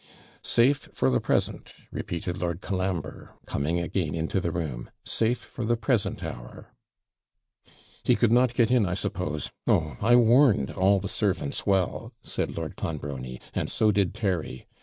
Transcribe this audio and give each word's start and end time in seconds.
'Safe 0.41 0.89
for 0.93 1.11
the 1.11 1.19
present!' 1.21 1.73
repeated 1.91 2.39
Lord 2.41 2.59
Colambre, 2.59 3.35
coming 3.45 3.79
again 3.79 4.15
into 4.15 4.39
the 4.41 4.51
room. 4.51 4.89
'Safe 5.03 5.37
for 5.37 5.63
the 5.63 5.77
present 5.77 6.23
hour.' 6.23 6.73
'He 8.03 8.15
could 8.15 8.31
not 8.31 8.55
get 8.55 8.71
in, 8.71 8.87
I 8.87 8.95
suppose 8.95 9.51
oh, 9.67 9.97
I 10.01 10.15
warned 10.15 10.71
all 10.71 10.99
the 10.99 11.07
servants 11.07 11.67
well,' 11.67 12.13
said 12.23 12.57
Lord 12.57 12.77
Clonbrony,' 12.77 13.41
and 13.53 13.69
so 13.69 13.91
did 13.91 14.15
Terry. 14.15 14.65